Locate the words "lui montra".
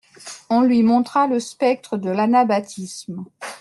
0.63-1.27